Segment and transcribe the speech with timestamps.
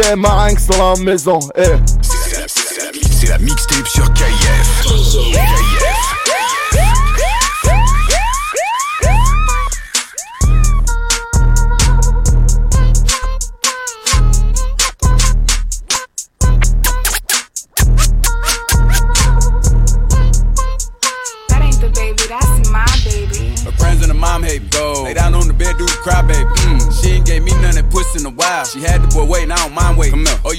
[0.00, 1.38] DJ Marinx dans la maison.
[1.56, 1.62] Eh.
[2.02, 4.82] C'est la, mixtape sur KF.
[4.84, 6.09] KF.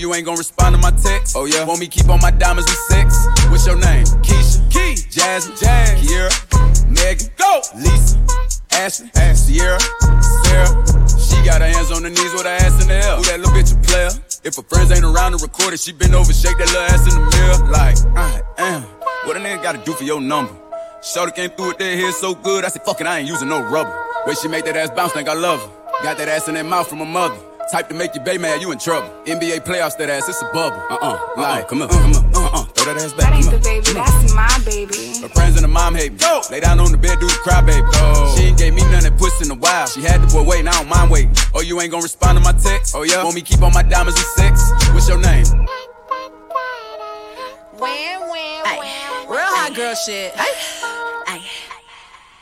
[0.02, 1.36] You ain't gonna respond to my text?
[1.38, 1.64] Oh, yeah.
[1.64, 3.16] Want me keep on my diamonds and sex?
[3.50, 4.06] What's your name?
[4.26, 4.60] Keisha.
[4.74, 4.96] Key.
[5.10, 5.56] Jasmine.
[5.58, 6.02] Jazz.
[6.02, 6.90] Kiera.
[6.90, 7.30] Megan.
[7.38, 7.62] Go.
[7.78, 8.18] Lisa.
[8.72, 9.12] Ashley.
[9.16, 9.38] Ash.
[9.38, 9.80] Sierra.
[9.80, 10.74] Sarah.
[11.08, 13.16] She got her hands on her knees with her ass in the air.
[13.16, 14.10] Who that little bitch a player?
[14.44, 17.06] If her friends ain't around to record it, she been over, shake that little ass
[17.06, 17.70] in the mirror.
[17.70, 18.82] Like, I am.
[19.26, 20.54] What a nigga gotta do for your number?
[21.04, 23.50] Shorty came through with that hair so good, I said, fuck it, I ain't using
[23.50, 23.94] no rubber.
[24.26, 26.04] Way she make that ass bounce, think I love her.
[26.04, 27.38] Got that ass in that mouth from her mother.
[27.72, 29.08] Type to make your baby mad, you in trouble.
[29.24, 30.76] NBA playoffs, that ass, it's a bubble.
[30.90, 33.32] Uh uh-uh, uh, like, come on, come on, uh uh, throw that ass back.
[33.32, 35.22] That ain't the baby, that's my baby.
[35.22, 36.18] Her friends and her mom hate me.
[36.18, 36.42] Go.
[36.52, 37.88] Lay down on the bed, do the cry, baby.
[37.94, 38.36] Go.
[38.36, 39.88] She ain't gave me none that puss in a while.
[39.88, 41.32] She had the boy waiting, I don't mind waiting.
[41.56, 42.94] Oh, you ain't gonna respond to my text?
[42.94, 43.24] Oh, yeah?
[43.24, 44.68] Want me keep on my diamonds and sex?
[44.92, 45.48] What's your name?
[47.80, 49.32] Wham, wham, wham.
[49.32, 50.34] Real hot girl shit.
[50.36, 50.52] Ay.
[51.26, 51.40] Ay.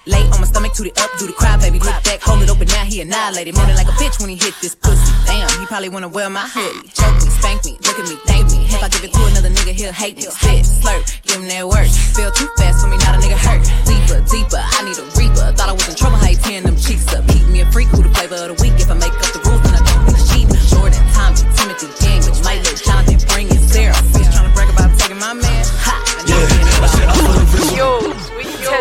[0.08, 1.78] Lay on my stomach, toot it up, do the cry, baby.
[1.78, 3.54] Look back, hold it open, now he annihilated.
[3.54, 5.19] Moaning like a bitch when he hit this pussy.
[5.30, 6.90] Damn, he probably wanna wear my hoodie.
[6.90, 8.66] Choke me, spank me, look at me, thank me.
[8.66, 10.26] If I give it to another nigga, he'll hate me.
[10.26, 11.86] Spit, slurp, give him that work.
[12.18, 13.62] Feel too fast for me, not a nigga hurt.
[13.86, 15.54] Deeper, deeper, I need a reaper.
[15.54, 17.22] Thought I was in trouble, how you tearing them cheeks up.
[17.30, 18.74] Keep me a freak, who the flavor of the week.
[18.82, 20.50] If I make up the rules, then I don't need cheap.
[20.74, 23.62] Jordan, Tommy, Timothy, Gang, which might let Jonathan bring it.
[23.70, 25.62] Sarah, bitch trying to brag about taking my man.
[25.86, 25.94] Ha,
[26.26, 26.42] yeah,
[26.82, 28.18] I said I'm invisible.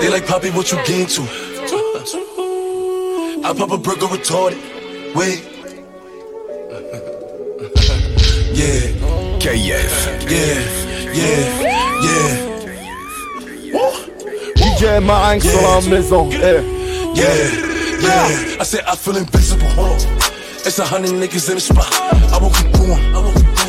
[0.00, 1.28] They like Poppy, what you get into?
[3.44, 4.56] I pop a burger retarded.
[5.12, 5.57] Wait.
[8.58, 9.38] Yeah.
[9.38, 9.94] KF.
[10.28, 10.58] Yeah.
[11.14, 11.40] Yeah.
[12.02, 12.48] Yeah.
[14.56, 16.30] DJ Marinx dans la maison.
[16.32, 16.62] Eh.
[17.14, 17.24] Yeah.
[18.00, 18.60] Yeah.
[18.60, 19.68] I said I feel invincible.
[20.66, 21.86] It's a hundred niggas in the spot.
[22.34, 23.00] I won't keep going.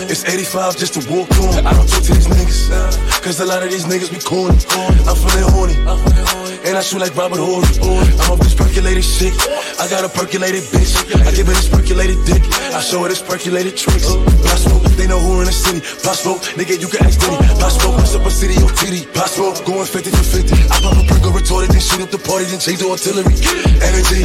[0.09, 1.67] It's 85 just to walk on.
[1.67, 3.21] I don't talk to these niggas.
[3.21, 4.57] Cause a lot of these niggas be corny.
[5.05, 6.38] I'm feeling horny.
[6.65, 7.65] And I shoot like Robert Horry.
[8.27, 9.33] I'm this percolated shit.
[9.79, 10.91] I got a percolated bitch.
[11.23, 12.43] I give her this percolated dick.
[12.75, 14.05] I show her this percolated tricks.
[14.05, 15.79] Pop smoke, they know who in the city.
[16.03, 17.37] Pop smoke, nigga, you can ask Diddy.
[17.57, 19.05] Pop smoke, what's up a city titty?
[19.15, 20.53] Pop smoke, going 50 for 50.
[20.67, 23.35] I pop a perk retorted, then shoot up the party, then change the artillery.
[23.79, 24.23] Energy.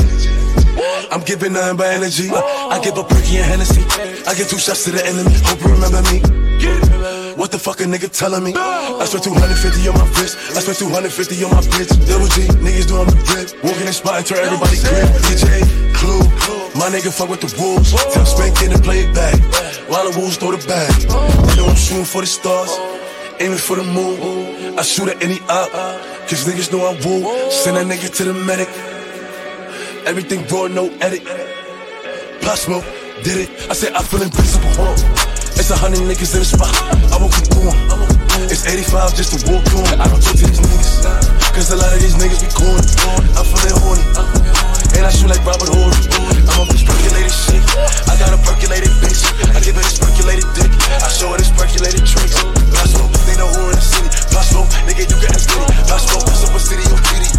[1.11, 2.29] I'm giving nothing but energy.
[2.31, 3.83] I give a perky and Hennessy.
[4.27, 5.33] I give two shots to the enemy.
[5.47, 6.44] Hope you remember me.
[7.37, 8.55] What the fuck a nigga telling me?
[8.55, 10.39] I spent 250 on my wrist.
[10.55, 11.91] I spent 250 on my bitch.
[12.07, 13.51] Double G, niggas doing the grip.
[13.65, 15.11] Walking in spot and turn everybody grip.
[15.27, 15.67] DJ,
[15.99, 16.23] Clue,
[16.79, 17.91] my nigga fuck with the wolves.
[18.15, 19.35] Tell Spank in and play it back.
[19.91, 20.95] While the wolves throw the bag.
[21.51, 22.71] They know I'm shooting for the stars.
[23.43, 24.79] Aiming for the moon.
[24.79, 25.75] I shoot at any op.
[26.31, 27.51] Cause niggas know I woo.
[27.51, 28.71] Send that nigga to the medic.
[30.07, 31.27] Everything raw, no edit.
[32.43, 32.85] Pop smoke,
[33.27, 33.51] did it.
[33.69, 35.34] I said I feel invincible.
[35.65, 36.77] It's a hundred niggas in the spot.
[37.09, 37.73] I won't keep going.
[38.53, 39.97] It's 85 just to walk on.
[39.97, 41.09] I don't talk to these niggas.
[41.57, 42.85] Cause a lot of these niggas be corny.
[43.33, 44.05] I'm feeling horny.
[44.93, 45.97] And I shoot like Robert Horry.
[46.53, 47.65] I'm a bitch percolated shit.
[48.05, 49.25] I got a percolated bitch.
[49.57, 50.69] I give her this percolated dick.
[51.01, 52.45] I show her this percolated tricks.
[52.45, 54.13] Smoke, they know who in the city.
[54.45, 55.65] Smoke, nigga, you ask Diddy.
[55.89, 56.85] Pop smoke, super city.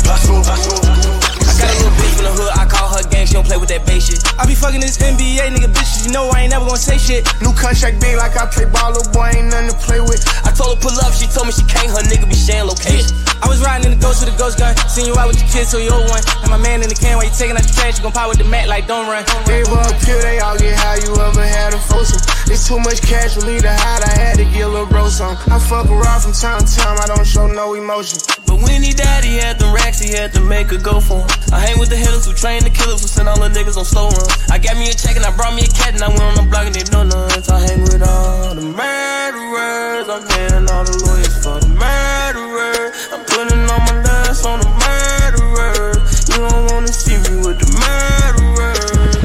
[0.01, 1.24] Pop smoke, pop smoke.
[1.55, 3.71] Got a little bitch from the hood, I call her gang, she don't play with
[3.71, 4.19] that base shit.
[4.35, 7.23] I be fucking this NBA nigga bitches, you know I ain't never gonna say shit.
[7.39, 10.19] New contract big like I play ball, little boy ain't nothing to play with.
[10.43, 13.15] I told her pull up, she told me she can't, her nigga be sharing location.
[13.39, 15.47] I was riding in the ghost with a ghost gun, seen you out with the
[15.47, 16.23] kids, so you old one.
[16.43, 18.27] And my man in the can while you taking out the trash, you gon' pop
[18.27, 19.23] with the mat like don't run.
[19.47, 22.19] They up here, they all get how you ever had a foursome.
[22.51, 25.07] It's too much cash for me to hide, I had to get a little bro
[25.07, 25.39] some.
[25.47, 28.19] I fuck around from time to time, I don't show no emotion.
[28.63, 31.29] When he died, he had the racks, he had to make a go for him.
[31.51, 33.85] I hang with the hitters who train the killers who send all the niggas on
[33.85, 34.27] slow run.
[34.51, 36.35] I got me a check and I brought me a cat and I went on
[36.35, 37.49] the block and they know nuts.
[37.49, 40.07] I hang with all the murderers.
[40.07, 42.91] I'm paying all the lawyers for the murderers.
[43.11, 45.99] I'm putting all my lust on the murderers.
[46.29, 49.15] You don't wanna see me with the murderers.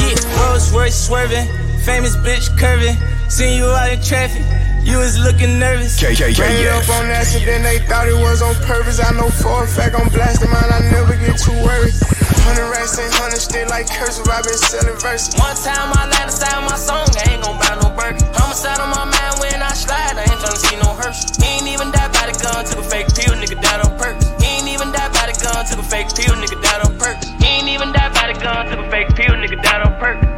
[0.00, 1.48] Yeah, Rolls Royce swerving,
[1.84, 2.96] famous bitch curving.
[3.28, 4.63] Seen you out in traffic.
[4.84, 5.96] You was looking nervous.
[5.96, 9.00] KKK, Ran up on that shit, then they thought it was on purpose.
[9.00, 11.96] I know for a fact I'm blasting mine, I never get too worried.
[12.44, 15.32] Hundred racks and hundred still like cursive, i been selling verses.
[15.40, 18.20] One time I land inside my song, I ain't gon' buy no burger.
[18.36, 21.32] Homicide on my mind when I slide, I ain't tryna see no hearse.
[21.40, 24.28] He ain't even died by the gun, took a fake pill, nigga died on purpose.
[24.36, 27.24] He ain't even died by the gun, took a fake pill, nigga died on purpose.
[27.40, 30.33] He ain't even died by the gun, took a fake pill, nigga died on purpose.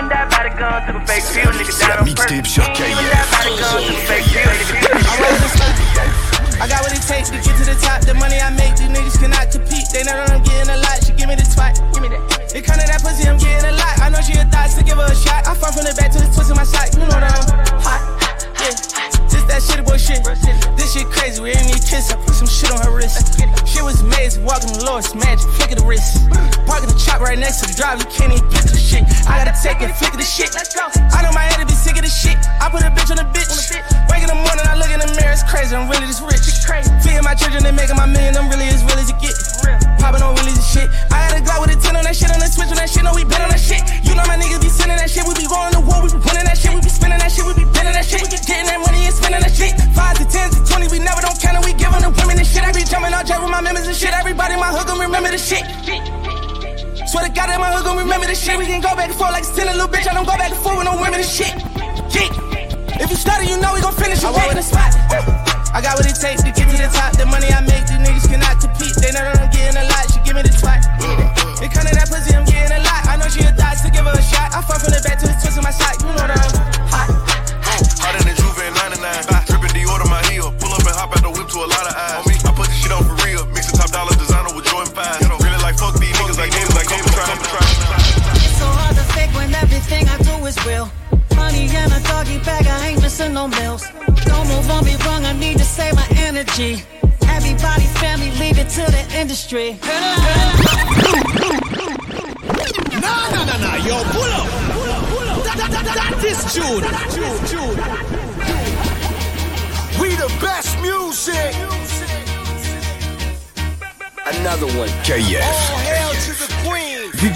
[0.00, 2.04] He ain't even died by the gun, took a fake pill, nigga died on la
[2.08, 2.64] mixtape sur
[6.60, 8.00] I got what it takes to get to the top.
[8.04, 9.88] The money I make, these niggas cannot compete.
[9.92, 10.04] They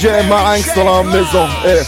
[0.05, 0.15] queen.
[0.15, 1.49] DJ Marinx dans la maison.
[1.65, 1.85] Eh.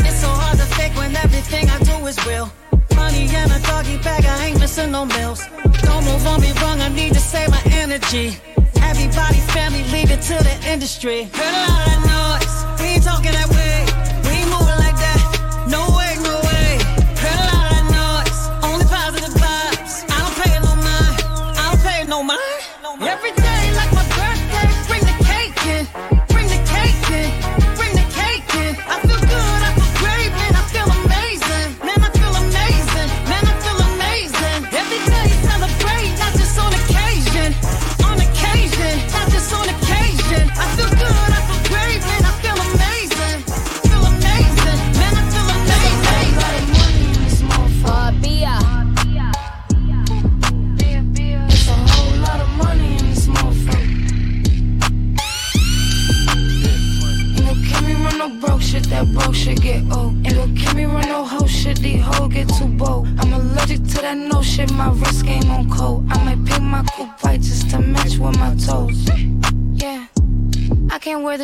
[0.00, 2.50] It's so hard to fake when everything I do is real.
[2.94, 5.42] Money and a doggy bag, I ain't missing no meals.
[5.82, 8.36] Don't move on me wrong, I need to save my energy.
[8.82, 11.28] Everybody, family, leave it to the industry.
[11.34, 13.57] Heard a lot of noise, we ain't talking that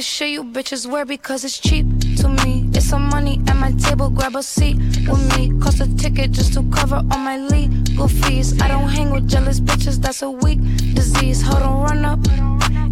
[0.05, 1.87] shit you bitches wear because it's cheap
[2.19, 2.69] to me.
[2.75, 4.77] It's some money at my table, grab a seat
[5.09, 5.59] with me.
[5.61, 8.61] Cost a ticket just to cover all my legal fees.
[8.61, 10.61] I don't hang with jealous bitches, that's a weak
[10.95, 11.41] disease.
[11.43, 12.19] Hold on, run up.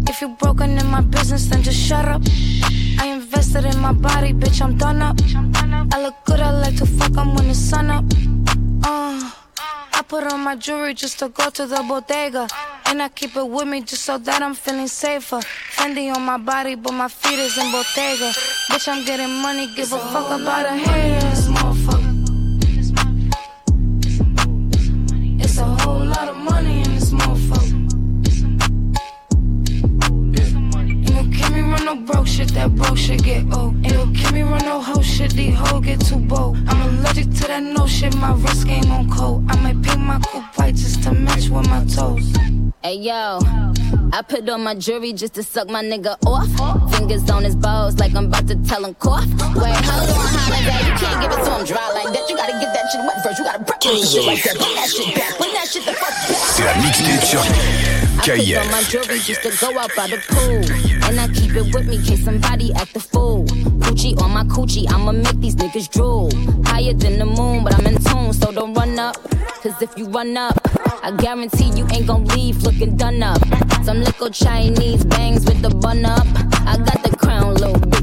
[0.09, 2.21] If you're broken in my business, then just shut up.
[2.99, 5.17] I invested in my body, bitch, I'm done up.
[5.93, 8.05] I look good, I like to fuck, I'm when the sun up.
[8.83, 9.42] Uh.
[10.03, 12.49] I put on my jewelry just to go to the bodega.
[12.87, 15.39] And I keep it with me just so that I'm feeling safer.
[15.77, 18.31] Fendi on my body, but my feet is in Bottega.
[18.67, 21.47] Bitch, I'm getting money, give a fuck about a haters,
[31.93, 33.75] no broke shit, that broke shit get old.
[33.85, 36.57] Ain't no kill me run no hoe shit, these hoes get too bold.
[36.67, 39.45] I'm allergic to that no shit, my wrist game on cold.
[39.49, 42.25] I might paint my coupe white just to match with my toes.
[42.83, 43.39] Hey yo,
[44.11, 46.93] I put on my jewelry just to suck my nigga off.
[46.95, 49.25] Fingers on his balls like I'm about to tell him cough.
[49.55, 52.29] Wait, hold on, holiday, you can't give it to him dry like that.
[52.29, 53.39] You gotta get that shit wet first.
[53.39, 54.57] You gotta prep that shit like that.
[54.57, 55.37] Bring that shit back.
[55.37, 56.37] Bring that shit the fuck back.
[56.53, 60.17] C'est la mixtape sur I put on my jewelry just to go out by the
[60.29, 60.63] pool.
[61.09, 63.43] And I keep it with me case somebody act the fool.
[63.45, 66.31] Gucci on my coochie, I'ma make these niggas drool.
[66.65, 69.17] Higher than the moon, but I'm in tune, so don't run up.
[69.61, 70.57] Cause if you run up,
[71.03, 73.41] I guarantee you ain't gon' leave looking done up.
[73.83, 76.25] Some little Chinese bangs with the bun up.
[76.65, 78.02] I got the crown, little bitch,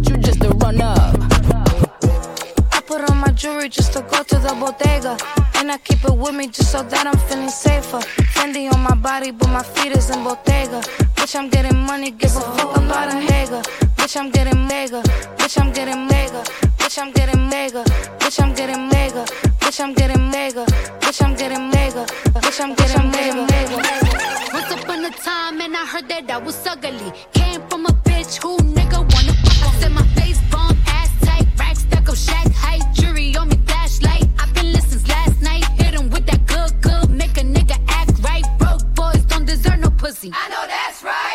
[3.41, 5.17] jewelry just to go to the bodega.
[5.57, 8.01] And I keep it with me just so that I'm feeling safer.
[8.37, 10.81] Fendi on my body, but my feet is in Bottega.
[11.17, 13.63] Bitch, I'm getting money, give a fuck about a hager.
[13.97, 15.03] Bitch, I'm getting mega.
[15.39, 16.43] Bitch, I'm getting mega.
[16.79, 17.83] Bitch, I'm getting mega.
[18.21, 19.25] Bitch, I'm getting mega.
[19.55, 20.65] Bitch, I'm getting mega.
[21.01, 22.05] Bitch, I'm getting mega.
[22.05, 23.77] Bitch, I'm getting mega.
[24.53, 27.11] Once upon a time, and I heard that I was ugly.
[27.33, 29.65] Came from a bitch who nigga wanna fuck.
[29.65, 32.83] I said my face bomb, ass tight, rack stuck up, shack height,
[40.23, 41.30] I know that's right.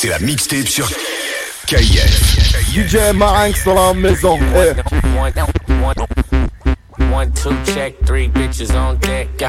[0.00, 0.88] C'est la mixtape sur
[1.66, 2.72] KF.
[2.72, 4.38] DJ Marinx dans la maison.
[4.38, 5.32] One,
[5.82, 8.96] one, one, two, check, three bitches on.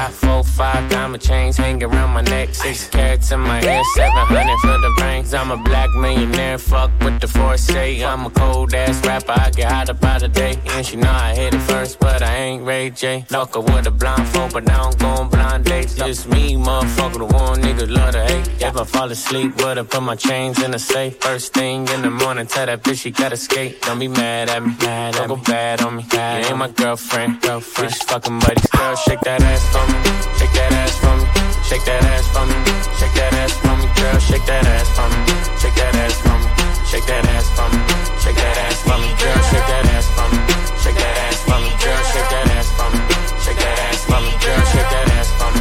[0.00, 2.54] Got four, five diamond chains hanging around my neck.
[2.54, 5.34] Six carats in my hair, seven hundred for the rings.
[5.34, 8.02] I'm a black millionaire, fuck with the foresight.
[8.02, 10.58] I'm a cold ass rapper, I get hot about a day.
[10.68, 13.26] And she know I hit it first, but I ain't Ray J.
[13.28, 15.94] Locker with a blindfold, but now I don't go on blind dates.
[15.94, 18.48] Just me, motherfucker, the one nigga love to hate.
[18.62, 21.20] If I fall asleep, would I put my chains in the safe?
[21.20, 23.82] First thing in the morning, tell that bitch she gotta skate.
[23.82, 26.06] Don't be mad at me, mad don't go bad on me.
[26.10, 27.90] You ain't my girlfriend, girlfriend.
[27.90, 29.89] Just fucking buddies, girl, shake that ass for me,
[30.38, 31.24] shake that ass for me,
[31.62, 32.56] shake that ass for me,
[32.98, 35.18] shake that ass for me, girl, shake that ass for me,
[35.60, 36.48] shake that ass for me,
[36.90, 37.78] shake that ass for me,
[38.18, 40.38] shake that ass for me, girl, shake that ass for me,
[40.82, 43.00] shake that ass for me, girl, shake that ass for me,
[43.40, 45.60] shake that ass for me, girl, shake that ass for me.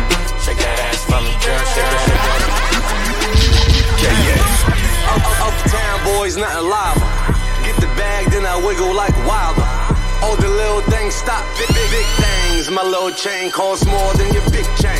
[5.09, 7.01] Up, up, uptown boys, nothing live.
[7.65, 9.88] Get the bag, then I wiggle like wilder.
[10.21, 12.69] All the little things stop, big, big, big things.
[12.69, 14.99] My little chain costs more than your big chain.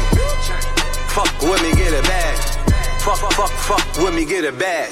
[1.11, 2.37] Fuck with me, get a bag.
[3.03, 4.91] Fuck, fuck, fuck with me, get a bag.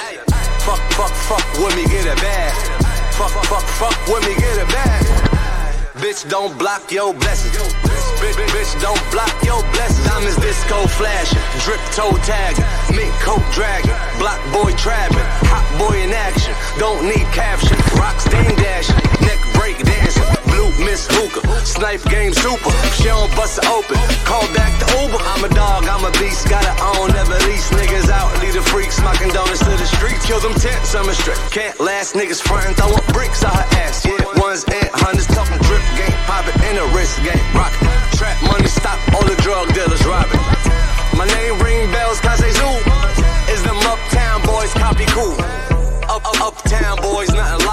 [0.67, 2.51] Fuck, fuck, fuck with me, get a bag.
[3.15, 5.05] Fuck, fuck, fuck with me, get a bag.
[6.03, 7.55] Bitch, don't block your blessings.
[8.19, 10.05] Bitch, bitch, don't block your blessings.
[10.05, 12.65] Diamonds disco flashing, drip toe tagging,
[12.95, 16.53] mink coat dragging, block boy trapping, hot boy in action.
[16.77, 19.96] Don't need caption, rock stain dashing, neck break blue
[20.79, 22.71] miss Hooker, snipe game super.
[22.97, 25.21] She don't bust it open, call back the Uber.
[25.35, 28.29] I'm a dog, I'm a beast, gotta own, never lease niggas out.
[28.41, 30.25] Lead the freaks, smocking donuts to the streets.
[30.25, 31.37] Kill them tents, I'm a strip.
[31.51, 34.05] Can't last niggas frontin', throwing bricks out her ass.
[34.05, 37.87] Yeah, ones and hundreds, talking drip game, poppin' in a wrist game, rockin'.
[38.17, 40.41] Trap money, stop all the drug dealers robbing.
[41.17, 42.73] My name ring bells, Kase Zoo.
[43.49, 45.37] Is them uptown boys copy cool?
[46.09, 47.66] Up, up, uptown boys, nothing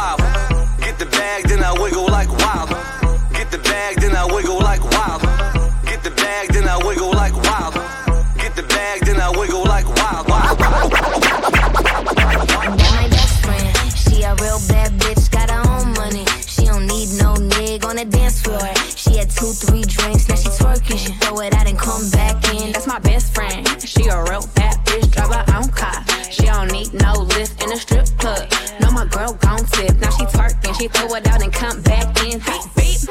[31.16, 32.40] it out and come back in.
[32.40, 33.08] Hey, beep.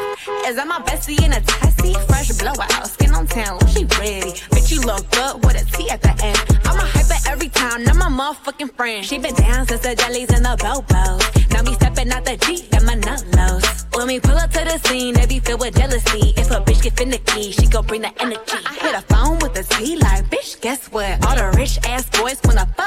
[0.48, 1.94] Is that my bestie in a tessie?
[2.08, 4.32] Fresh blowout, skin on town, she ready.
[4.52, 6.40] Bitch, you look good with a T at the end.
[6.66, 7.88] I'm a hyper every time.
[7.88, 9.06] I'm a motherfucking friend.
[9.06, 11.52] She been down since the jellies and the bobos.
[11.52, 13.86] Now me stepping out the Jeep, got my nut lows.
[13.96, 16.34] When we pull up to the scene, they be filled with jealousy.
[16.36, 18.60] If a bitch get finicky, she gon' bring the energy.
[18.66, 21.26] I hit a phone with a T like, bitch, guess what?
[21.26, 22.83] All the rich ass boys wanna fuck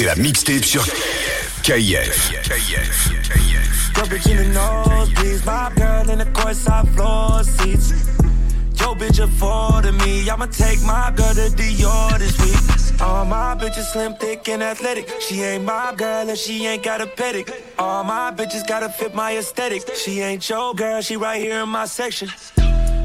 [0.00, 0.82] C'est la mixtape sur
[1.62, 2.32] KF.
[3.94, 7.92] Your bitch in the nosebleeds, my girl in the courtside floor seats.
[8.80, 13.02] Yo, bitch affording me, I'ma take my girl to Dior this week.
[13.02, 15.06] All my bitches slim, thick, and athletic.
[15.20, 17.52] She ain't my girl and she ain't got a pedic.
[17.78, 19.82] All my bitches gotta fit my aesthetic.
[19.96, 22.30] She ain't your girl, she right here in my section.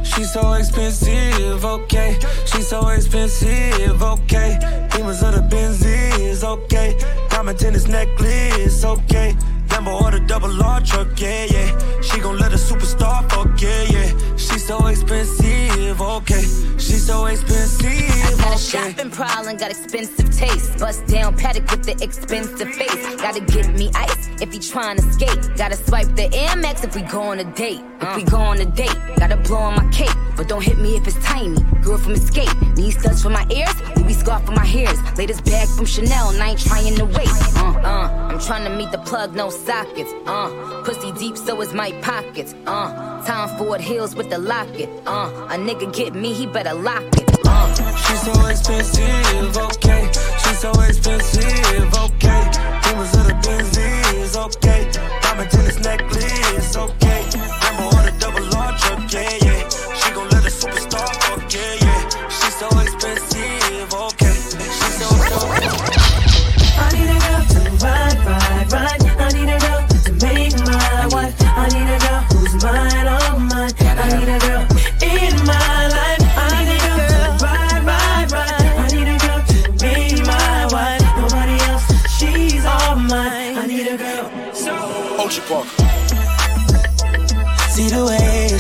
[0.05, 2.17] She's so expensive, okay.
[2.45, 4.84] She's so expensive, okay.
[4.95, 6.95] Demons of the Benzies, okay.
[7.29, 9.35] Diamond tennis necklace, okay.
[9.67, 12.01] Lambo or the double R truck, yeah, yeah.
[12.01, 14.34] She gon' let a superstar fuck, yeah, yeah.
[14.55, 16.41] She's so expensive, okay.
[16.79, 20.79] She's so expensive, I Got a shopping problem, got expensive taste.
[20.79, 23.15] Bust down Patek with the expensive face.
[23.17, 25.57] Gotta get me ice if he tryna skate.
[25.57, 27.81] Gotta swipe the Amex if we go on a date.
[27.99, 30.15] If we go on a date, gotta blow on my cape.
[30.37, 31.61] But don't hit me if it's tiny.
[31.81, 32.55] Girl from Escape.
[32.77, 34.97] Need studs for my ears, Louis scarf for my hairs.
[35.17, 37.27] Latest bag from Chanel, and I ain't trying to wait.
[37.57, 40.11] Uh, uh, I'm trying to meet the plug, no sockets.
[40.25, 42.53] Uh, pussy deep, so is my pockets.
[42.67, 44.89] Uh, Tom Ford heels with the locket.
[45.07, 47.29] Uh, a nigga get me, he better lock it.
[47.45, 47.95] Uh.
[47.95, 50.11] She's so expensive, okay.
[50.43, 52.51] She's so expensive, okay.
[52.83, 54.91] Demons of the Benzies, okay.
[55.21, 57.04] Diamond tennis necklace, okay.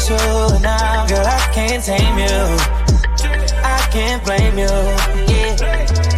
[0.09, 2.37] You now, girl, I can't tame you.
[3.63, 4.75] I can't blame you.
[5.31, 5.55] Yeah,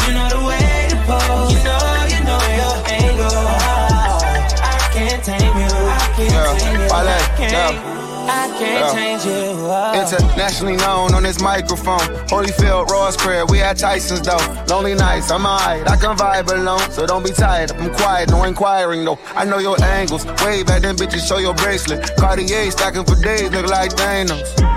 [0.05, 1.51] you know the way to pose.
[1.53, 3.47] You know, you know your angle.
[4.59, 5.73] I can't tame you.
[5.73, 6.87] I can't Yeah, tame you.
[6.87, 8.06] I can't, yeah.
[8.57, 9.21] Can't change.
[9.25, 9.93] Oh.
[9.93, 11.99] Internationally known on this microphone.
[12.27, 14.65] Holyfield, Ross Craig, we at Tyson's though.
[14.67, 15.87] Lonely nights, I'm alright.
[15.87, 17.71] I can vibe alone, so don't be tired.
[17.73, 19.19] I'm quiet, no inquiring though.
[19.35, 20.25] I know your angles.
[20.43, 22.15] Wave at them bitches, show your bracelet.
[22.17, 24.76] Cartier stacking for days, look like Thanos.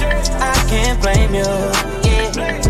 [0.00, 1.42] I can't blame you.
[2.08, 2.67] Yeah,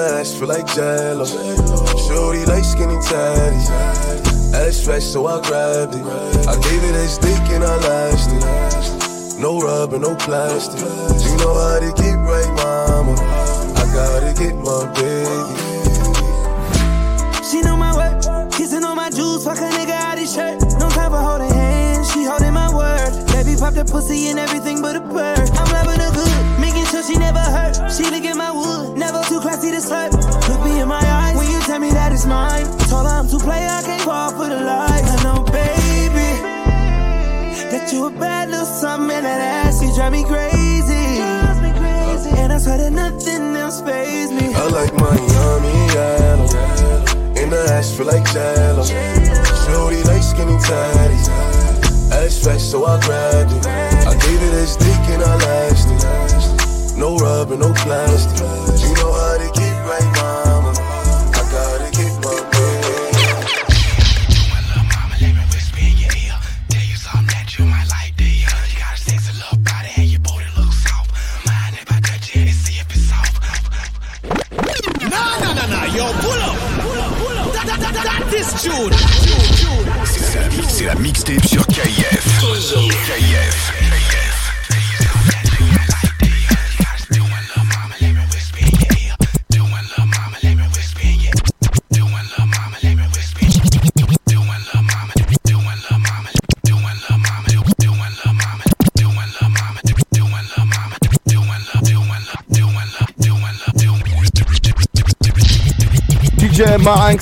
[0.00, 1.24] ass feel like jello.
[1.24, 3.68] Shorty like skinny tatties.
[4.54, 6.04] Ass fresh, so I grabbed it.
[6.48, 9.40] I gave it a stick and I lashed it.
[9.40, 10.80] No rubber, no plastic.
[10.80, 13.14] You know how to get right, mama.
[13.76, 15.70] I gotta get my baby.
[17.48, 20.60] She know my work, kissing on my jewels, fuck a nigga out his shirt.
[20.78, 23.12] No time for holding hands, she holding my word.
[23.32, 25.50] Baby pop the pussy and everything but a bird.
[25.58, 26.39] I'm loving her good,
[27.00, 27.90] Cause she never hurt.
[27.90, 30.12] She look at my wood, never too classy to slurp.
[30.50, 32.66] Look me in my eyes when you tell me that it's mine.
[32.92, 35.08] Told her I'm too play, I can't fall for the lies.
[35.08, 36.30] I know, baby,
[37.72, 41.24] that you a bad little something and that ass you drive me crazy.
[42.36, 44.52] And I swear that nothing else faze me.
[44.52, 46.48] I like my yummy yellow.
[47.40, 48.84] In the ass feel like jello.
[48.84, 51.30] Shorty like skinny tatties.
[52.12, 53.66] Ass fat, so I grabbed it.
[53.66, 56.49] I gave it as dick and I lashed it.
[57.00, 58.49] No rubbing, no plastic.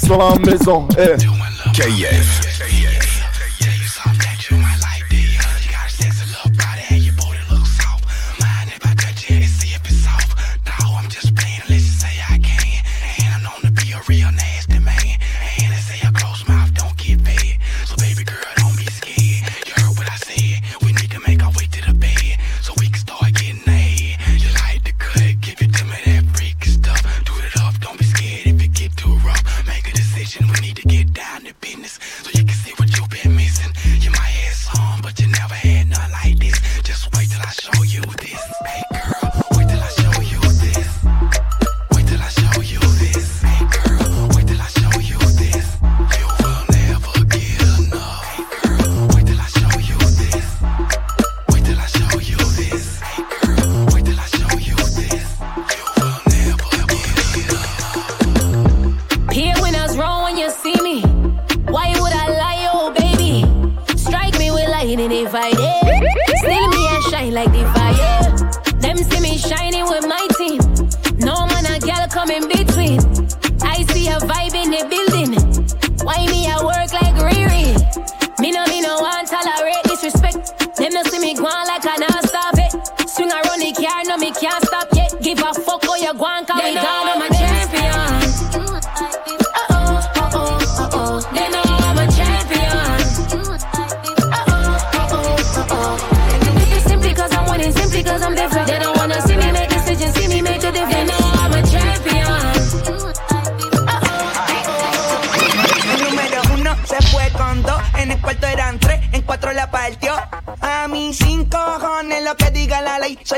[0.09, 0.89] sur la maison.
[0.97, 1.03] Eh.
[1.03, 2.07] Hey.
[2.07, 2.38] KF.
[67.29, 68.81] shine like the fire.
[68.81, 70.61] Them see me shining with my team.
[71.19, 72.58] No man a girl coming be.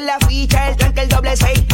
[0.06, 1.64] la ficha, el tanque, el doble seis.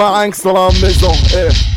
[0.00, 1.12] ma angst dans la maison.
[1.34, 1.69] Eh.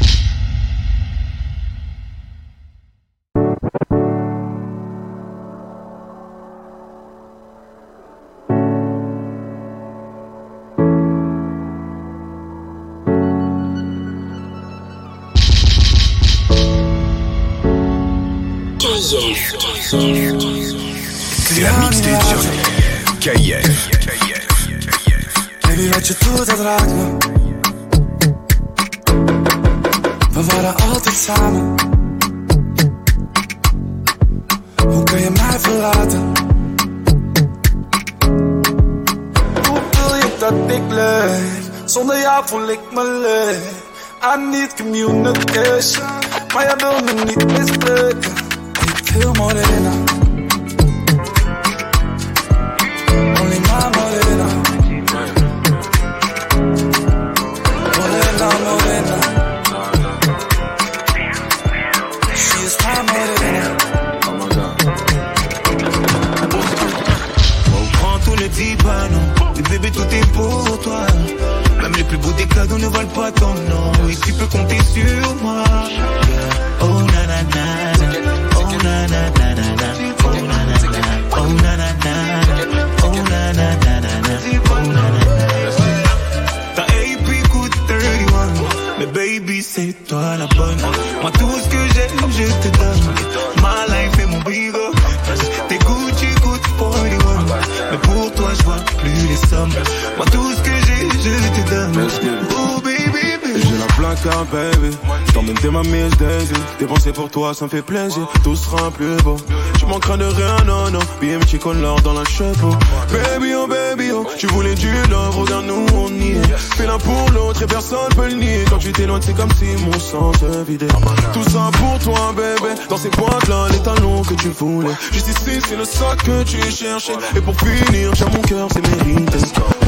[106.83, 108.27] Dépenser pour toi, ça me fait plaisir.
[108.43, 109.37] Tout sera plus beau.
[109.79, 110.99] Tu manqueras de rien, non, non.
[111.21, 112.75] BMT con l'or dans la cheveux.
[113.09, 114.27] Baby, oh, baby, oh.
[114.37, 116.57] Tu voulais du love, regarde nous, on y est.
[116.75, 118.65] Fais l'un pour l'autre et personne peut le nier.
[118.69, 120.89] Quand tu t'éloignes, c'est comme si mon sang se vidait.
[121.31, 122.73] Tout ça pour toi, bébé.
[122.89, 124.93] Dans ces boîtes-là, les talons que tu voulais.
[125.13, 127.15] Juste ici, c'est le sac que tu cherchais.
[127.33, 129.37] Et pour finir, j'ai mon cœur, c'est mérité.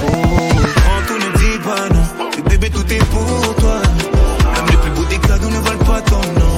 [0.01, 0.45] Oh.
[1.08, 3.81] Tous les petits panneaux Et bébé tout est pour toi
[4.55, 6.54] Même les plus beaux des cadeaux ne valent pas ton nom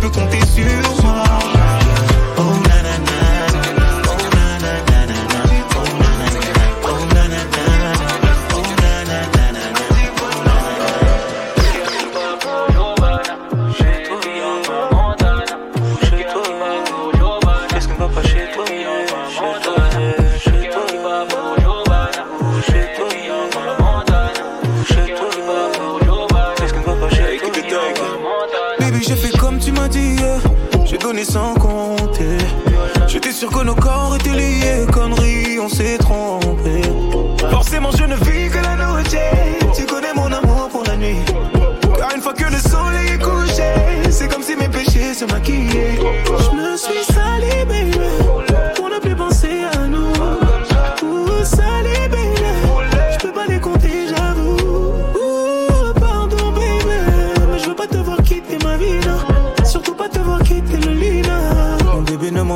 [0.00, 1.79] peux compter sur moi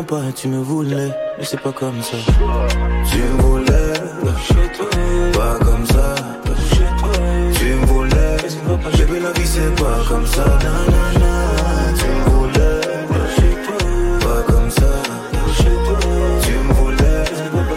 [0.03, 2.17] Pas tu me voulais Mais c'est pas comme ça.
[3.09, 3.95] Tu me voulais
[4.45, 4.89] Chez toi
[5.33, 6.15] Pas comme ça.
[6.71, 7.13] Chez toi
[7.55, 8.37] Tu me voulais
[8.97, 10.45] Bébé la vie c'est pas comme ça.
[11.97, 12.81] Tu me voulais
[13.37, 13.79] Chez toi
[14.21, 14.91] Pas comme ça.
[15.57, 15.99] Chez toi
[16.43, 17.25] Tu me voulais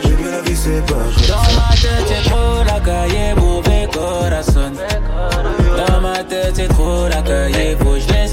[0.03, 1.35] Bébé la vie c'est pas comme ça.
[1.35, 4.71] Dans ma tête c'est trop la cahier, mauvais corazon.
[5.77, 7.75] Dans ma tête c'est trop la cahier,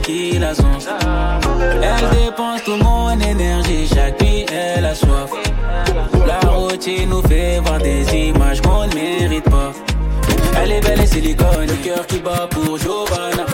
[0.05, 5.31] qui la Elle dépense toute mon énergie, chaque nuit elle a soif.
[6.27, 9.73] La routine nous fait voir des images qu'on ne mérite pas.
[10.63, 13.47] Elle est belle et silicone, le cœur qui bat pour Giovanna.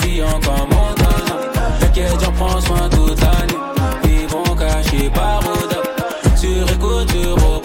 [0.00, 1.36] Filles encore Montana
[1.80, 4.22] T'inquiète j'en prends soin toute la nuit.
[4.22, 5.42] Ils vont cacher par
[6.36, 7.63] Sur écoute, sur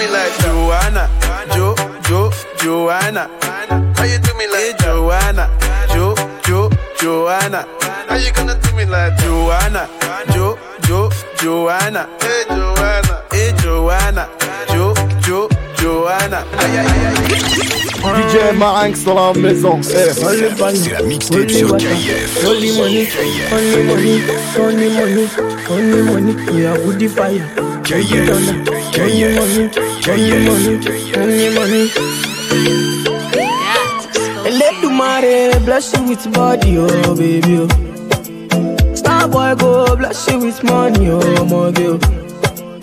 [0.00, 0.48] me like that?
[0.48, 1.04] Joanna,
[1.54, 1.74] Jo,
[2.08, 3.28] Jo, Joanna?
[3.96, 4.96] Why you do me like that?
[4.96, 5.44] Joanna,
[5.92, 6.14] Jo,
[6.46, 7.66] Jo, Joanna?
[8.08, 9.88] How you gonna do me like Joanna,
[10.32, 10.58] Jo,
[10.88, 12.08] Jo, Joanna.
[12.20, 13.24] Hey, Joanna.
[13.30, 14.49] Hey, Joanna.
[15.80, 16.44] Jo, Jo, Joanna.
[16.58, 17.50] Aïe, aïe, aïe.
[18.00, 19.78] DJ Marinx dans la maison.
[19.80, 19.82] Eh.
[19.82, 22.46] C'est la mixtape sur KIF.
[22.46, 23.08] Only money,
[23.52, 24.22] only money,
[24.58, 25.28] only money,
[25.70, 26.34] only money.
[26.52, 27.46] We are with the fire.
[27.84, 28.04] KIF.
[28.92, 29.70] KIF.
[30.00, 31.16] KIF.
[31.16, 31.90] Only money.
[34.50, 37.58] Let the money bless you with body, oh baby.
[37.60, 38.94] Oh.
[38.94, 42.19] Star boy go bless you with money, oh my girl.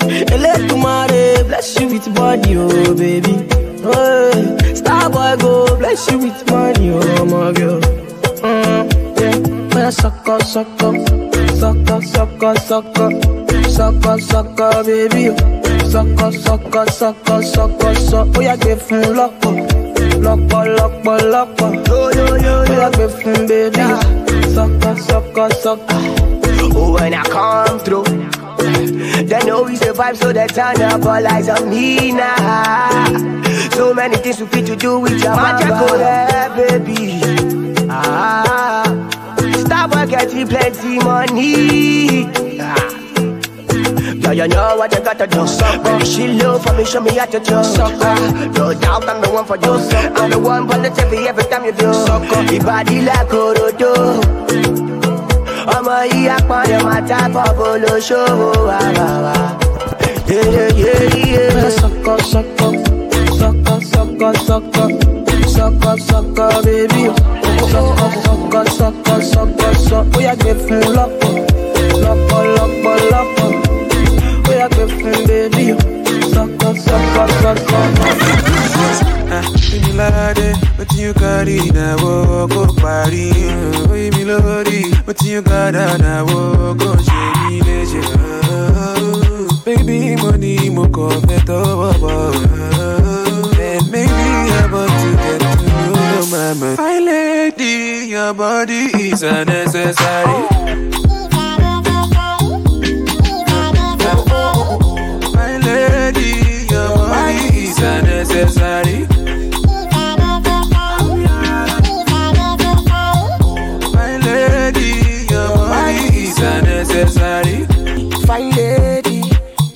[0.08, 3.46] Money bless you with body, oh baby.
[3.84, 7.82] Oh, star boy go bless you with money, oh my girl.
[8.40, 8.88] Mm,
[9.20, 9.86] yeah.
[9.86, 10.94] Oh, sucker, sucker,
[11.60, 13.12] sucker, sucker, sucker,
[13.70, 15.36] sucker, sucker, baby.
[15.90, 18.32] Sucker, sucker, sucker, sucker, sucker.
[18.38, 19.56] Oh, yeah, give him lock up.
[20.24, 23.86] Lọ́pọ̀ lọ́pọ̀ lọ́pọ̀ Bóyá gbé fún bébí
[24.56, 26.00] Sọ́kọ̀ sọ́kọ̀ sọ́kọ̀
[26.80, 28.04] Oh, when I come through,
[28.58, 33.06] they know we survive, so they turn up all eyes on me now.
[33.72, 37.22] So many things we fit to do with your magic, oh yeah, baby.
[37.90, 38.84] Ah,
[39.60, 42.26] stop getting plenty money.
[42.60, 42.94] Ah.
[44.20, 45.46] Yeah, you know what you gotta do.
[45.84, 47.54] Baby, she love for me, show me how to do.
[47.56, 49.74] Ah, no doubt I'm the one for you.
[50.18, 51.94] I'm the one for the TV every time you do.
[51.94, 52.54] Sucker.
[52.54, 54.87] Your body like Orodo.
[55.76, 59.36] Ọmọ yìí apọ̀yọ̀ máa tábọ̀ bó ló ṣòwò wà wà wà.
[61.80, 62.70] Sọ́kọ̀ sọ́kọ̀
[63.40, 64.88] sọ́kọ̀ sọ́kọ̀ sọ́kọ̀
[65.56, 67.04] sọ́kọ̀ sọ́kọ̀ bébí
[67.72, 70.00] Sọ́kọ̀ sọ́kọ̀ sọ́kọ̀ sọ́kọ̀ sọ́.
[70.12, 71.32] Bóyá gbé fún lọ́pọ̀
[72.04, 73.50] lọ́pọ̀ lọ́pọ̀ lọ́pọ̀.
[74.46, 75.66] Bóyá gbé fún bébí
[76.34, 77.84] Sọ́kọ̀ sọ́kọ̀ sọ́kọ̀
[79.98, 83.32] Milade, what you got in a walk of party?
[83.34, 87.98] Oh, Milady, what you got on a walk of shady
[89.66, 92.30] Baby, money, mo confet over.
[93.60, 96.76] And maybe I want to get to know mama.
[96.78, 100.46] My lady, your body is unnecessary.
[105.34, 109.17] My lady, your body is unnecessary.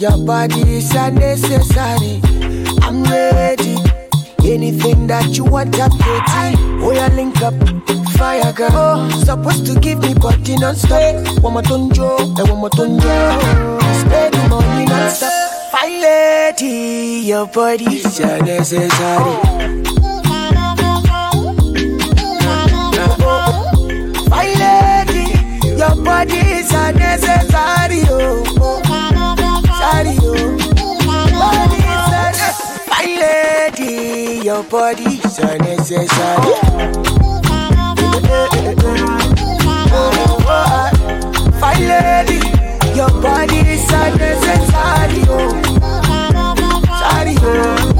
[0.02, 2.20] Your body is unnecessary.
[2.82, 3.78] I'm ready.
[4.44, 6.58] Anything that you want, I'm ready.
[6.84, 7.54] Oh, yeah, link up.
[8.18, 8.72] Fire girl.
[8.74, 11.44] Oh, supposed to give me body non-stop.
[11.44, 13.80] One more tonjo, and one more tonjo.
[14.02, 15.32] Spend the money non-stop.
[15.72, 19.38] Fine lady, your body is unnecessary.
[24.30, 28.02] Fine lady, your body is unnecessary.
[28.10, 28.91] Oh,
[30.02, 31.86] Body unnecessary.
[32.88, 36.54] Fine lady, your body is unnecessary.
[41.60, 42.40] Fine lady,
[42.96, 45.22] your body is unnecessary.
[47.00, 47.91] Sorry.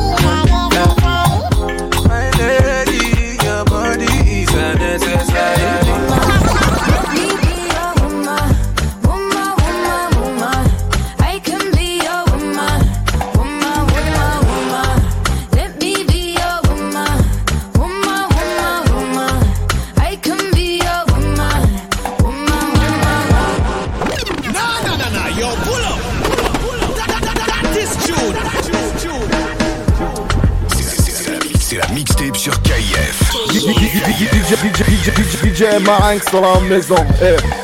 [35.72, 36.96] DJ, DJ Marinx dans la maison.
[37.22, 37.61] Eh.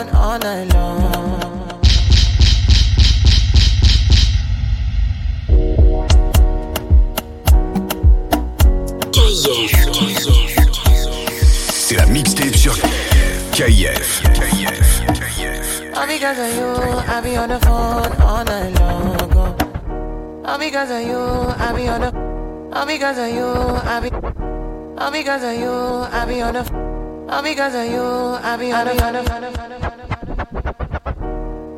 [0.00, 1.10] On all night long.
[11.72, 12.74] C'est la mixtape sur
[13.52, 14.22] KIF.
[15.94, 16.66] All because of you,
[17.08, 19.56] I be on the phone all night long.
[20.46, 22.12] All because of you, I be on the.
[22.72, 24.10] All because of you, I be.
[24.98, 25.70] All because of you,
[26.12, 26.69] I be on the.
[27.30, 28.94] All because of you, I be on the.
[28.96, 29.14] phone.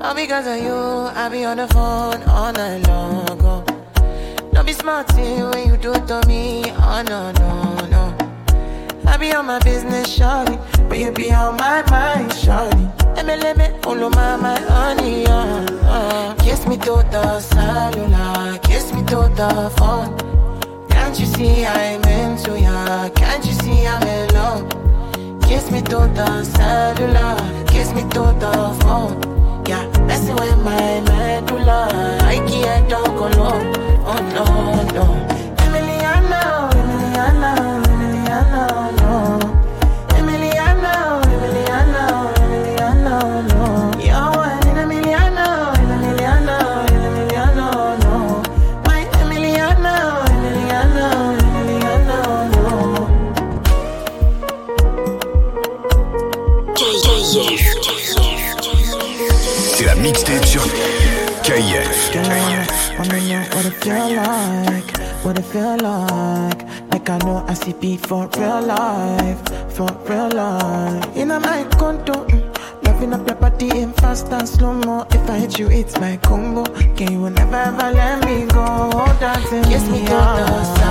[0.00, 3.26] All because of you, I be on the phone all night long.
[4.53, 6.64] Don't be smart when you do it to me.
[6.78, 8.16] Oh no no no.
[9.07, 10.57] I be on my business, shawty,
[10.88, 12.88] but you be on my mind, shawty.
[13.16, 16.34] Let me, follow my, my honey, uh, uh.
[16.36, 20.16] Kiss me to the cellular, kiss me to the phone.
[20.88, 23.09] Can't you see I'm into ya?
[23.11, 24.82] Can't you see I'm in love?
[25.53, 27.36] Kiss me to the cellular,
[27.66, 29.20] kiss me to the phone.
[29.68, 31.90] Yeah, messing with my medulla.
[32.22, 33.74] I can't talk alone.
[34.09, 34.46] Oh no,
[34.96, 35.05] no.
[35.62, 37.53] Emiliano, Emiliano,
[37.84, 38.64] Emiliano,
[60.03, 60.62] mixtape sur
[61.42, 62.11] KIF.
[62.98, 66.62] Wanna know what it feel like, what it feel like.
[66.90, 69.38] Like I know I see beat for real life,
[69.70, 71.16] for real life.
[71.16, 75.07] In a my condo, mm, loving up your body in fast and slow mo.
[75.11, 76.64] If I hit you, it's my combo.
[76.96, 78.90] Can you never ever let me go?
[79.20, 80.82] Dancing kiss me to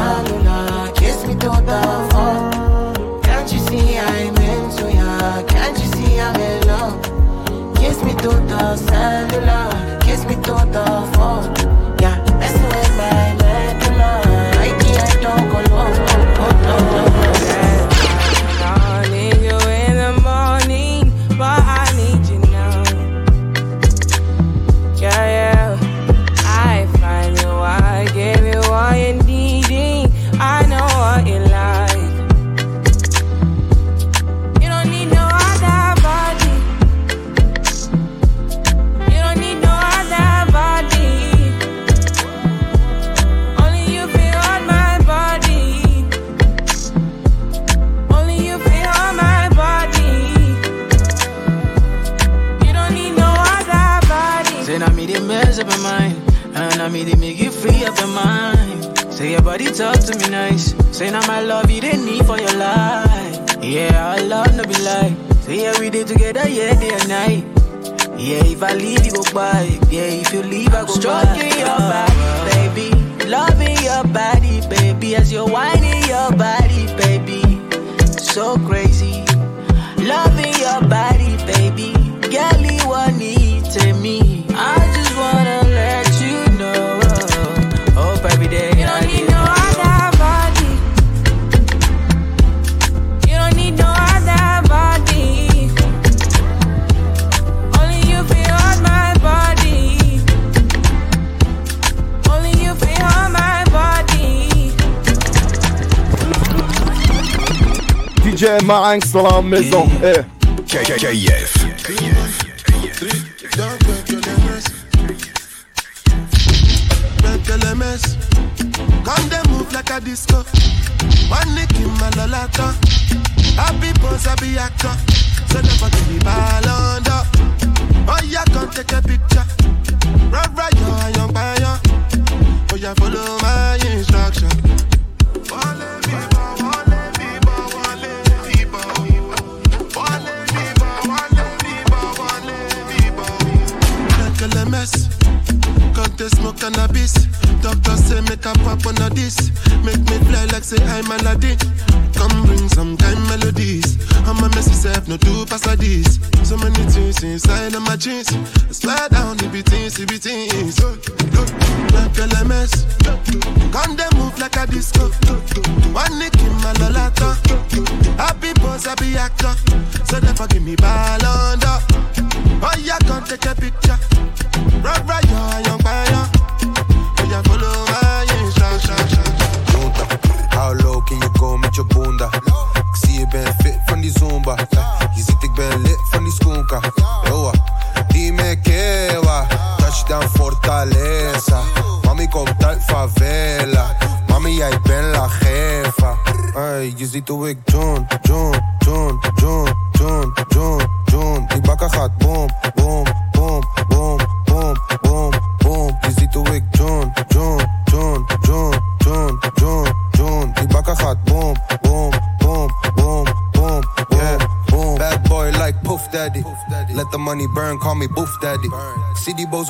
[109.51, 109.85] maison.
[110.01, 110.23] Eh.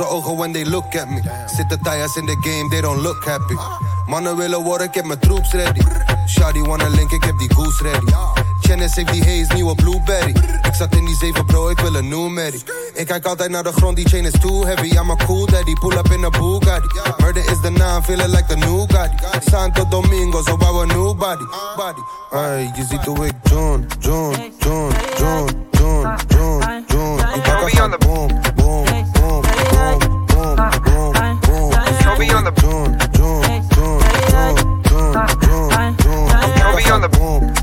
[0.01, 1.21] See die boze ogen when they look at me.
[1.45, 3.55] Zitten tires in the game, they don't look happy.
[4.07, 5.81] Mannen willen worden, ik heb mijn troops ready.
[6.27, 8.11] Shawty wanna link, ik heb die goose ready.
[8.61, 10.35] Janice heeft die haze, nieuwe blueberry.
[10.63, 12.61] Ik zat in die zeven bro, ik wil een new Mary.
[12.93, 14.95] Ik kijk altijd naar de grond, die chain is too heavy.
[14.95, 16.87] I'm a cool daddy, pull up in a Bugatti.
[17.17, 19.49] Murder is the naam, feeling like the new Gotti.
[19.49, 21.45] Santo Domingo, so wou een new body.
[21.75, 22.01] body.
[22.29, 27.17] Hey, je ziet hoe ik John, John, John, John, John, John, John.
[27.33, 29.10] Die bakken gaat boom, boom, boom, boom,
[32.21, 32.41] boom.
[32.41, 36.31] Je ziet hoe ik John, John, John, John, John, John, John.
[36.31, 37.53] Die bakken gaat boom, boom, boom,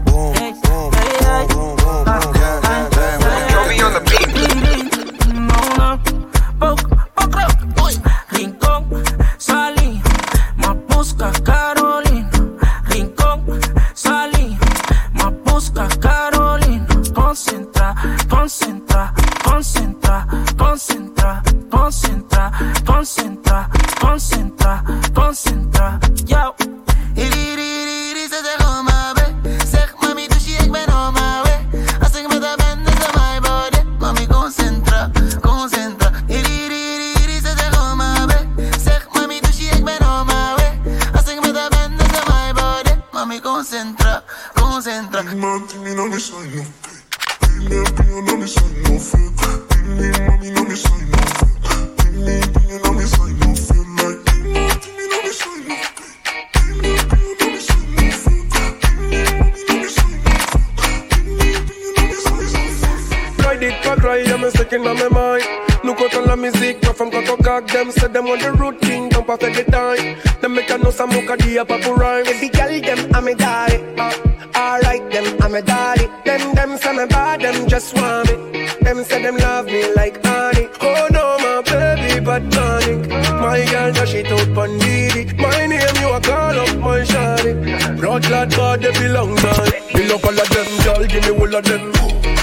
[88.39, 89.67] Blood God, they belong, man.
[89.95, 91.91] Me love all of them, girl, give me all of them.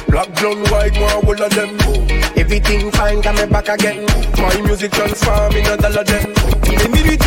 [0.09, 1.71] Black, brown, white, one, all of them.
[2.35, 4.05] Everything fine, come back again.
[4.35, 6.33] My music transform in a dollar them.
[6.65, 7.17] Il est minuit,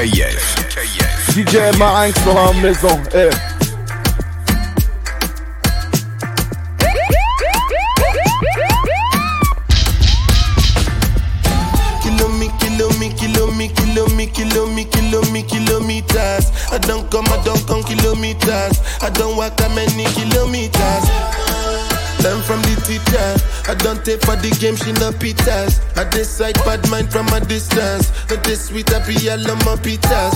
[0.00, 1.34] KF.
[1.34, 2.98] DJ Marinx dans la maison.
[3.12, 3.28] Eh.
[15.32, 16.50] Me, kilometers.
[16.72, 18.80] I don't come, I don't come kilometers.
[19.02, 19.89] I don't walk that many
[24.10, 25.78] I for the game, she no pitas.
[25.96, 28.10] I decide bad mind from a distance.
[28.26, 30.34] But this sweet, I be all on my pitas.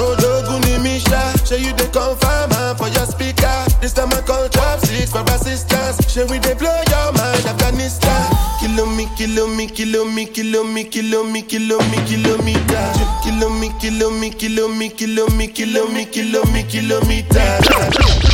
[0.00, 3.52] Oh, Doguni Misha, show you the confirm uh, for your speaker.
[3.84, 6.00] This time I call trap six for assistance.
[6.08, 8.32] Show we they blow your mind, Afghanistan.
[8.60, 12.86] Kilo me, kilo me, kilo me, kilo me, kilo me, kilo me, kilometer.
[13.24, 18.29] Kilo me, kilo me, kilo me, kilo me, kilo me, kilo me, kilometer.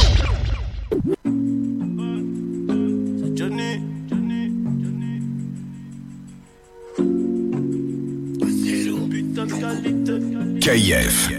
[10.66, 11.30] KF.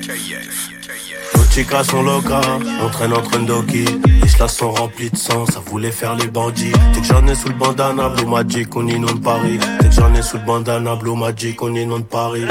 [1.36, 3.84] Nos chicas sont locas, on traîne entre Ndoki.
[4.22, 6.72] Les slash sont remplis de sang, ça voulait faire les bandits.
[6.94, 9.60] Dès que j'en ai sous le bandana, Blue Magic, on inonde Paris.
[9.82, 12.46] Dès que j'en ai sous le bandana, Blue Magic, on inonde Paris.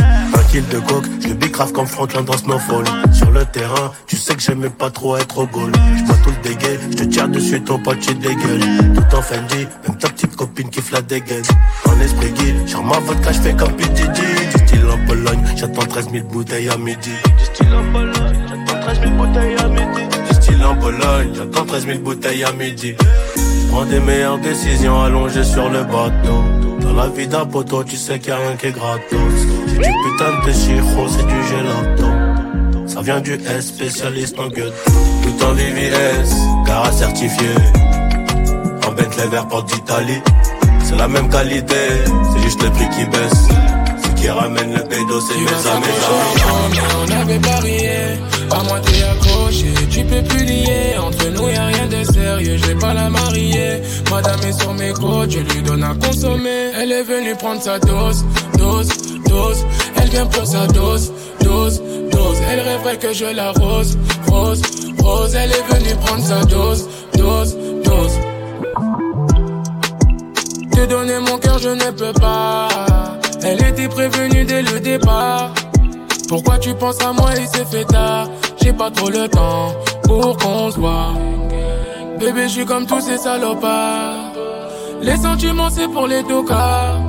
[0.56, 2.86] De coke, je le bicrave comme Franklin dans Snowfall.
[3.12, 5.70] Sur le terrain, tu sais que j'aimais pas trop être au goal.
[5.98, 8.62] J'bois tout le dégueu, je te tire dessus, ton pote tu dégueules.
[8.94, 11.44] Tout en Fendi, même ta petite copine qui la dégaine.
[11.84, 14.18] En esprit guide, genre ma vodka, j'fais comme PDD.
[14.54, 17.10] Du style en Pologne, j'attends 13 000 bouteilles à midi.
[17.38, 18.14] Du style en Pologne,
[18.48, 20.16] j'attends 13 000 bouteilles à midi.
[20.26, 22.94] Du style en Pologne, j'attends 13 000 bouteilles à midi.
[23.70, 26.42] Prends des meilleures décisions allongées sur le bateau.
[26.80, 29.55] Dans la vie d'un poteau, tu sais qu'il y a rien qui est gratos.
[29.76, 32.86] C'est du putain de chiro, c'est du gelato.
[32.86, 34.72] Ça vient du S, spécialiste en gueule.
[35.22, 36.34] Tout en VVS,
[36.66, 37.48] car certifié.
[38.86, 40.22] En Bentley vert porte d'Italie.
[40.82, 41.74] C'est la même qualité,
[42.32, 43.48] c'est juste le prix qui baisse.
[44.02, 45.86] Ce qui ramène le pédo, c'est mes amis.
[47.02, 47.38] On avait
[48.50, 50.96] à moi t'es accroché, tu peux plus lier.
[50.98, 53.82] Entre nous y'a rien de sérieux, je vais pas la marier.
[54.10, 56.70] Madame est sur mes côtes, je lui donne à consommer.
[56.80, 58.24] Elle est venue prendre sa dose,
[58.58, 58.88] dose,
[59.28, 59.64] dose.
[59.96, 62.38] Elle vient pour sa dose, dose, dose.
[62.50, 64.62] Elle rêverait que je la rose, rose,
[65.02, 65.34] rose.
[65.34, 68.12] Elle est venue prendre sa dose, dose, dose.
[70.72, 72.68] Te donner mon cœur, je ne peux pas.
[73.42, 75.52] Elle était prévenue dès le départ.
[76.28, 78.28] Pourquoi tu penses à moi, il s'est fait tard?
[78.60, 79.74] J'ai pas trop le temps
[80.04, 81.12] pour qu'on se voit.
[82.18, 84.32] Bébé, je suis comme tous ces salopards.
[85.02, 87.00] Les sentiments, c'est pour les tocards.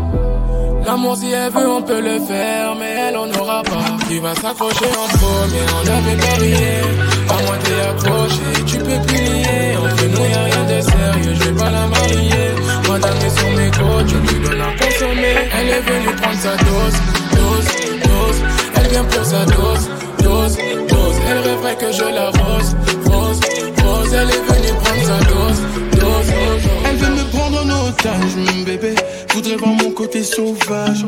[0.85, 3.97] L'amour, si elle veut, on peut le faire, mais elle en aura pas.
[4.07, 6.81] Tu vas s'accrocher en premier, on avait parié.
[7.29, 9.77] À moi, t'es accroché, tu peux plier.
[9.77, 12.47] Entre nous, y'a rien de sérieux, je vais pas la marier.
[12.87, 15.35] Madame est sur mes côtes, je lui donne à consommer.
[15.59, 16.97] Elle est venue prendre sa dose,
[17.35, 17.67] dose,
[18.03, 18.41] dose.
[18.87, 19.89] Elle vient pour sa dose,
[20.23, 20.57] dose,
[20.87, 21.15] dose.
[21.29, 22.75] Elle rêverait que je la rose,
[23.05, 23.39] rose,
[23.83, 24.13] rose.
[24.13, 25.61] Elle est venue prendre sa dose,
[25.91, 26.71] dose, dose.
[26.85, 28.95] Elle veut me prendre en otage, mon bébé.
[29.33, 31.05] Voudrait voir mon côté sauvage.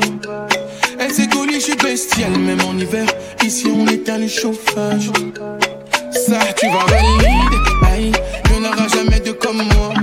[1.00, 3.06] Elle s'est connue, je suis bestial, même en hiver.
[3.46, 5.10] Ici, on éteint le chauffage.
[6.12, 7.28] Ça, tu vas valider.
[7.94, 8.12] Aïe,
[8.56, 9.94] il n'y jamais de comme moi.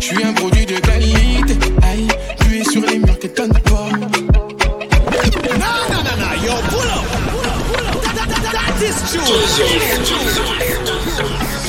[0.00, 1.54] Je suis un produit de qualité.
[1.82, 2.08] Aïe,
[2.40, 3.81] tu es sur les murs, t'étonnes pas.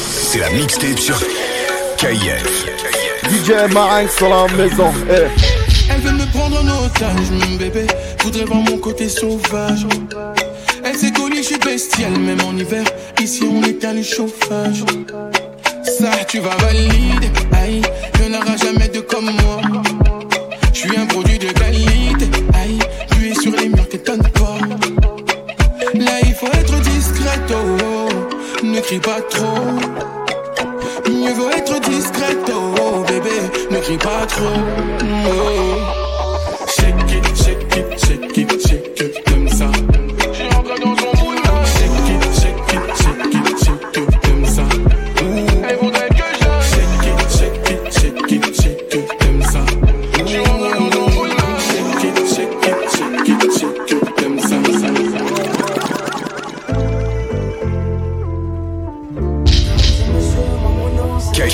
[0.06, 1.18] C'est la mixtape sur
[1.98, 2.66] KF.
[3.30, 4.92] DJ Marinx sur la maison.
[5.10, 5.28] Eh.
[5.90, 7.88] Elle veut me prendre en otage, mon bébé.
[8.24, 9.86] Voudrait voir mon côté sauvage.
[10.84, 12.84] Elle s'est connue, je suis bestial, même en hiver.
[13.22, 14.84] Ici, on éteint le chauffage.
[15.84, 17.32] Ça, tu vas valider.
[17.54, 17.82] Aïe,
[18.16, 19.62] il n'y en aura jamais de comme moi.
[20.74, 22.26] Je suis un produit de qualité.
[22.56, 22.80] Aïe,
[23.12, 24.43] tu es sur les murs, t'étonnes pas.
[28.84, 29.62] Crie pas trop.
[31.10, 33.30] Mieux vaut être discret, oh, oh, bébé.
[33.72, 34.44] Ne crie pas trop.
[35.02, 35.73] Oh.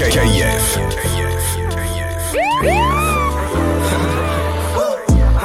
[0.09, 0.79] KF.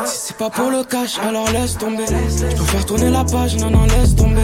[0.06, 2.04] Si c'est pas pour le cash, alors laisse tomber.
[2.06, 4.40] Je peux faire tourner la page, non, non, laisse tomber.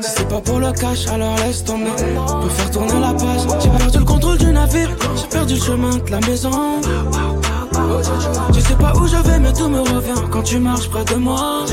[0.00, 1.90] Si c'est pas pour le cash, alors laisse tomber.
[1.96, 3.42] Je peux faire tourner la page.
[3.62, 6.80] J'ai perdu le contrôle du navire, j'ai perdu le chemin de la maison.
[8.52, 11.14] Je sais pas où je vais, mais tout me revient quand tu marches près de
[11.14, 11.64] moi.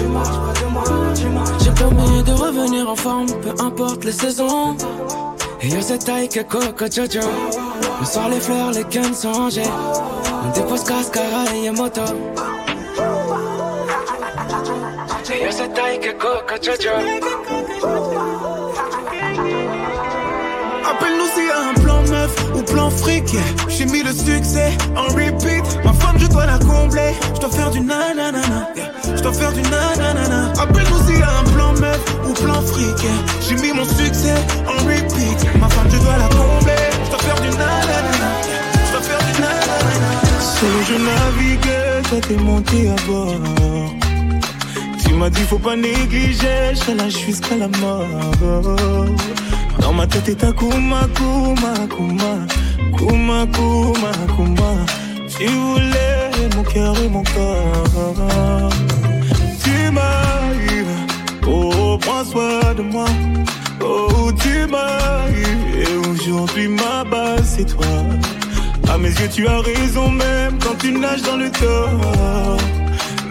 [1.64, 4.76] J'ai promis de revenir en forme, peu importe les saisons.
[5.62, 7.22] Et yo, c'est taille que coco jojo.
[8.00, 9.64] On sort les fleurs, les guns sont rangés.
[10.46, 12.02] On dépose cascara et moto.
[20.90, 23.36] Appelle-nous s'il y a un plan meuf ou plan fric.
[23.68, 25.64] J'ai mis le succès en repeat.
[25.84, 27.14] Ma femme, je dois la combler.
[27.36, 28.42] Je dois faire du nanana.
[29.16, 30.54] Je dois faire du nanana.
[30.62, 33.08] Appelle-nous s'il y a un plan meuf ou plan fric.
[33.42, 34.36] J'ai mis mon succès
[34.68, 35.60] en repeat.
[35.60, 36.77] Ma femme, je dois la combler.
[37.28, 37.52] Faire du.
[38.90, 40.08] Je faire du nanana.
[42.44, 43.36] Monté à bord.
[45.04, 48.06] Tu m'as dit faut pas négliger, je jusqu'à la mort.
[49.80, 52.34] Dans ma tête est un kuma, kuma, kuma,
[52.98, 54.72] kuma, kuma, kuma.
[55.30, 58.70] Tu voulais mon cœur et mon corps.
[59.64, 60.86] Tu m'as eu,
[61.48, 63.06] oh prends soin de moi.
[63.82, 67.86] Oh tu m'as eu, et aujourd'hui ma base c'est toi.
[68.92, 72.58] À mes yeux tu as raison même quand tu nages dans le tort.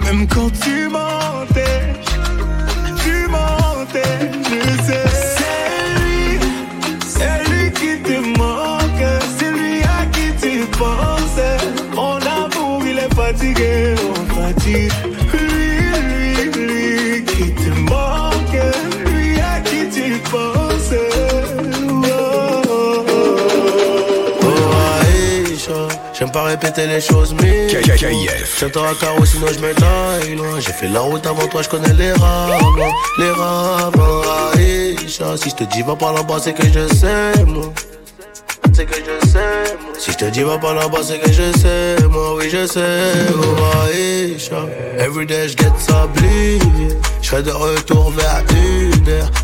[0.05, 1.83] Même quand tu mentais,
[3.03, 5.09] tu mentais, je sais.
[5.37, 6.39] C'est lui,
[7.05, 9.05] c'est lui qui te manque,
[9.37, 11.41] c'est lui à qui tu penses.
[11.93, 14.93] Mon amour, il est fatigué, on fatigue.
[26.57, 27.67] Répéter les choses, mais.
[28.57, 30.59] Tiens-toi à carreau, sinon je m'étaille loin.
[30.59, 32.79] J'ai fait la route avant toi, je connais les rames.
[33.19, 33.93] Les rames,
[34.55, 35.37] Aïcha.
[35.37, 37.73] Si je te dis va par là-bas, c'est que je sais, moi.
[38.73, 39.93] C'est que je sais, moi.
[39.99, 42.37] Si je te dis va par là-bas, c'est que je sais, moi.
[42.37, 42.81] Oui, je sais,
[43.35, 44.67] oh, Aïcha.
[44.99, 46.59] Everyday, je get sablé.
[47.23, 48.86] Je serai de retour vers une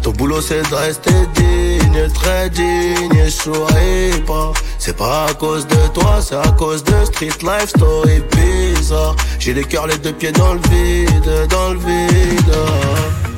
[0.03, 3.31] Ton boulot, c'est de rester digne, très digne.
[3.31, 4.53] Souris pas.
[4.79, 9.15] C'est pas à cause de toi, c'est à cause de Street Life Story bizarre.
[9.39, 12.55] J'ai les cœurs les deux pieds dans le vide, dans le vide.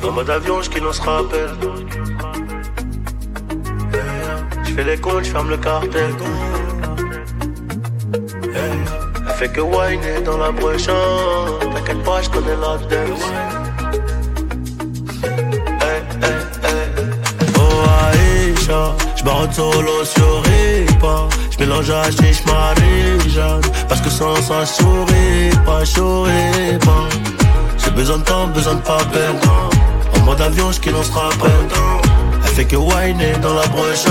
[0.03, 1.49] En mode avion, je on se rappelle.
[4.63, 6.15] Je fais les comptes, je ferme le cartel.
[8.53, 10.95] Elle fait que whiner dans la prochaine.
[11.73, 13.64] T'inquiète pas, je connais la dance.
[18.65, 21.27] Aïcha, j'barre solo sur Ripa.
[21.51, 23.61] J'mélange à chiche Marie-Jeanne.
[23.87, 27.07] Parce que sans ça, souris pas, souris pas.
[27.77, 29.69] J'ai besoin de temps, besoin de pas perdre.
[30.15, 31.51] En mode avion, je on se rappelle.
[32.43, 34.05] Elle fait que whiner dans la broche.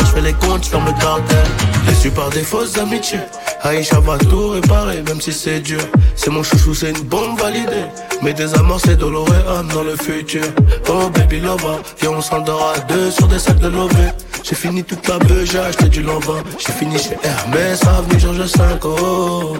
[0.00, 1.46] Je fais les comptes, je ferme le cartel.
[1.86, 3.20] Déçu par des fausses amitiés.
[3.66, 5.80] Aïcha va tout réparer, même si c'est dur.
[6.14, 7.86] C'est mon chouchou, c'est une bombe validée.
[8.22, 10.44] Mais des amours, c'est Doloréane dans le futur.
[10.88, 14.12] Oh baby lover, viens on s'endort à deux sur des sacs de lové.
[14.44, 16.44] J'ai fini toute la beuh, j'ai acheté du lambin.
[16.64, 19.56] J'ai fini chez Hermès, avenue Georges 5 oh.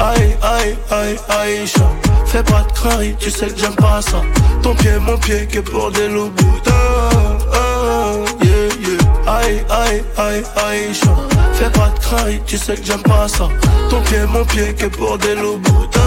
[0.00, 1.90] Aïe, aïe, aïe, Aïcha,
[2.24, 4.22] fais pas de crari, tu sais que j'aime pas ça.
[4.62, 7.15] Ton pied, mon pied, que pour des loups boudins.
[9.46, 11.06] Aïe, aïe, aïe, Aïcha,
[11.52, 13.48] fais pas de crari, tu sais que j'aime pas ça.
[13.88, 16.00] Ton pied, mon pied, que pour des loups boudins.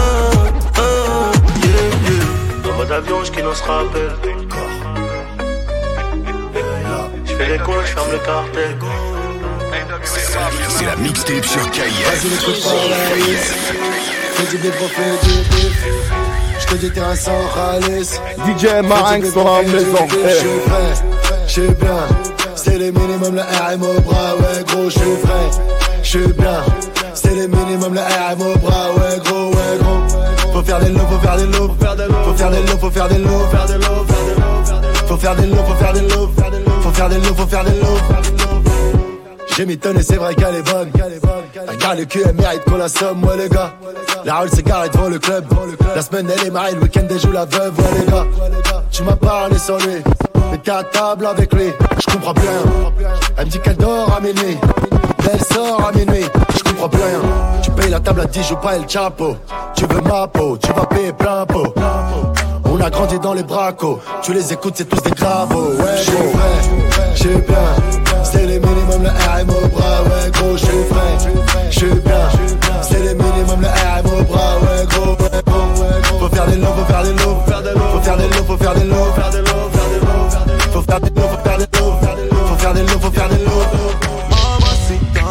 [0.76, 1.32] Oh,
[1.64, 2.70] yeah, yeah.
[2.70, 4.12] En mode avion, je on se rappelle.
[7.24, 8.76] Je fais les comptes, je ferme le cartel.
[10.04, 12.26] C'est la mixtape sur KIF.
[14.36, 14.74] Vas-y, bif.
[16.58, 18.20] J'te dis t'es un sans ralice.
[18.46, 20.06] DJ Marinx dans la maison.
[20.10, 20.92] Je suis prêt,
[21.46, 22.19] je suis bien.
[22.70, 25.50] C'est les minimum, le RM au bras, ouais gros, je suis prêt.
[26.04, 26.62] Je suis bien.
[27.14, 30.52] C'est les minimum, le RM au bras, ouais gros, ouais gros.
[30.52, 33.18] Faut faire des lots, faut faire des lots, faut faire des lots, faut faire des
[33.18, 33.88] lots, faut faire des lots.
[35.08, 35.92] Faut faire des lots, faut faire
[37.08, 37.98] des lots, faut faire des lots.
[39.56, 40.90] J'ai mis tonne et c'est vrai qu'elle est bonne.
[41.68, 43.72] Regarde le cul, elle mérite qu'on la somme, ouais les gars.
[44.24, 45.44] La roule cigarette devant le club.
[45.96, 48.26] La semaine elle est mariée, le week-end elle joue la veuve, ouais les gars.
[48.92, 49.96] Tu m'as parlé sans lui,
[50.58, 51.72] t'es à table avec lui.
[51.98, 53.10] Je comprends plus rien.
[53.36, 54.58] Elle me dit qu'elle dort à minuit.
[55.32, 56.24] Elle sort à minuit,
[56.56, 57.20] je comprends plus rien.
[57.62, 59.36] Tu payes la table à 10 jours, pas el chapeau.
[59.76, 61.74] Tu veux ma peau, tu vas payer plein pot.
[62.64, 65.72] On a grandi dans les bracos, tu les écoutes, c'est tous des gravos.
[65.72, 66.52] Ouais, je suis vrai,
[67.14, 68.24] je bien.
[68.24, 71.18] C'est les minimum, le RM au bras, ouais, gros, je suis vrai,
[71.70, 72.28] je suis bien.
[72.82, 76.18] C'est les minimum, le RM au bras, ouais, gros, ouais, gros.
[76.18, 78.24] Faut faire des lots, faut faire des lots, faut faire des lots, faut faire des
[78.24, 79.79] lots, faut faire des lots,
[80.90, 83.36] faire des lots, faut faire des lots, faut faire des lots, faut faire des.
[84.30, 85.30] Mamacita,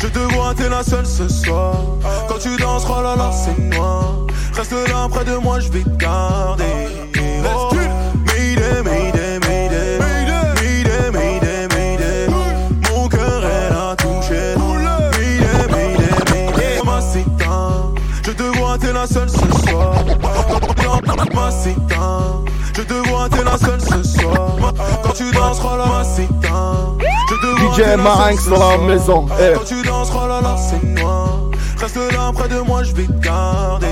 [0.00, 1.74] je te vois, t'es la seule ce soir.
[2.28, 4.26] Quand tu danses, oh là là, c'est noir.
[4.54, 6.64] Reste là près de moi, je vais te garder.
[7.44, 7.70] Oh,
[8.26, 9.98] Mayday, Mayday, Mayday.
[9.98, 12.26] Mayday, Mayday, Mayday.
[12.90, 14.54] Mon cœur, elle a touché.
[15.18, 16.78] Mayday, Mayday, Mayday.
[16.84, 17.54] Mamacita,
[18.24, 19.94] je te vois, t'es la seule ce soir.
[21.06, 22.04] Mamacita,
[22.76, 23.89] je te vois, t'es la seule ce soir.
[27.80, 29.26] DJ Marinx dans la maison.
[29.40, 29.54] Eh.
[29.54, 31.50] Quand tu danses, oh là là, c'est noir.
[31.78, 33.86] Reste là près de moi, je vais te garder.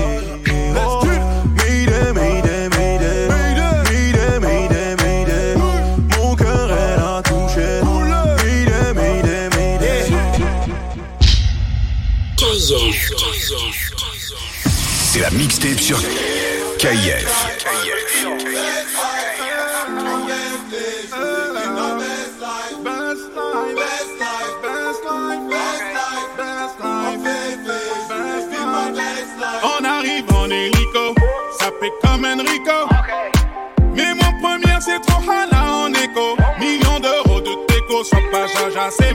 [0.75, 1.01] Oh,
[1.57, 3.27] Mayday, Mayday, Mayday.
[3.29, 5.55] Mayday, Mayday, Mayday.
[6.19, 7.81] Mon cœur, elle a touché.
[8.43, 10.05] Mayday, Mayday, Mayday.
[15.11, 15.99] C'est la mixtape sur
[16.77, 17.48] KIF.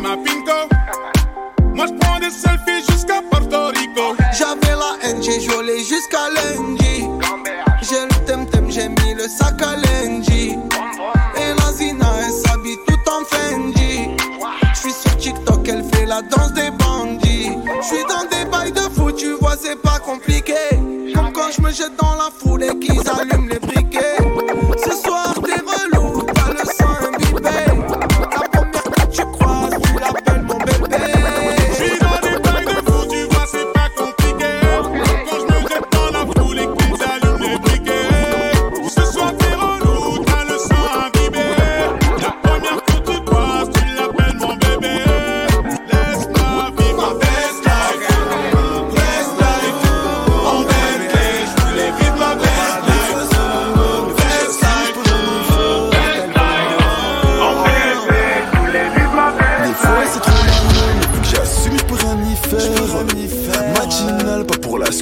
[0.00, 0.14] Ma.
[1.74, 4.16] Moi, je des selfies jusqu'à Porto Rico.
[4.32, 7.08] J'avais la haine, j'ai joué jusqu'à lundi.
[7.82, 10.56] J'ai le temtem, j'ai mis le sac à lundi.
[11.36, 14.10] Et la Zina, elle s'habille tout en Fendi.
[14.74, 17.50] J'suis sur TikTok, elle fait la danse des bandits.
[17.82, 20.54] J'suis dans des bails de fou, tu vois, c'est pas compliqué.
[21.14, 22.30] Comme quand je me jette dans la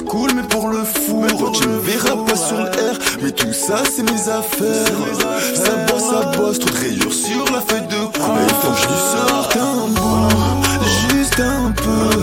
[0.01, 1.51] cool, mais pour le four.
[1.51, 4.87] Tu me verras pas sur l'air, mais tout ça c'est mes affaires.
[5.55, 8.21] Ça bosse, ça bosse, trop de rayures sur la feuille de cou.
[8.23, 8.39] Ah.
[8.47, 10.69] Il faut que je lui sorte un bout,
[11.09, 12.17] juste un peu.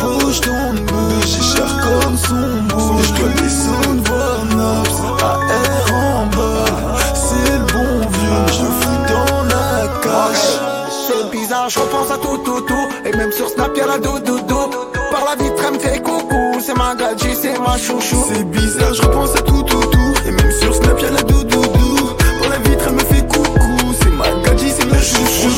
[0.00, 3.02] Poche ton peu, j'ai cher comme son bout.
[3.02, 6.96] Je dois descendre voir Nobs, AR en bas.
[7.14, 8.46] C'est le bon vieux, ah.
[8.48, 10.00] je fous dans la ah.
[10.02, 10.58] cache.
[11.06, 12.88] C'est bizarre, je repense à tout, tout, tout.
[13.04, 14.41] Et même sur Snap, y'a la doudou
[16.72, 18.24] c'est ma gadji, c'est ma chouchou.
[18.32, 20.14] C'est bizarre, je repense à tout, tout, tout.
[20.26, 22.16] Et même sur Snap, y'a la doudoudou.
[22.40, 23.94] Par la vitre, elle me fait coucou.
[24.00, 25.50] C'est ma gadji, c'est ma chouchou.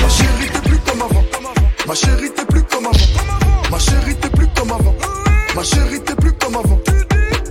[0.00, 1.22] Ma chérie, t'es plus comme avant.
[1.86, 3.70] Ma chérie, t'es plus comme avant.
[3.70, 4.94] Ma chérie, t'es plus comme avant.
[5.54, 6.78] Ma chérie, t'es plus comme avant.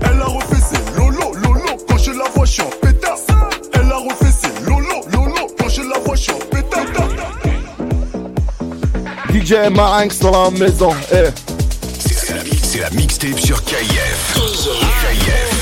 [0.02, 1.78] Elle a refait ses lolo, lolo.
[1.88, 3.18] Quand je la vois, je suis en pétard.
[3.74, 5.48] Elle a refait ses lolo, lolo.
[5.60, 6.86] Quand je la vois, je suis en pétard.
[9.32, 10.96] DJ Marinx dans la maison.
[11.12, 11.43] Eh.
[12.74, 15.53] C'est la, mixtape sur KIF.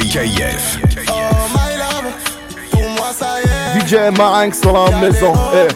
[0.00, 0.78] KIF.
[1.10, 2.14] Oh my love,
[2.70, 3.86] pour moi ça y est.
[3.86, 5.34] DJ Marinx dans la maison.
[5.54, 5.68] Eh.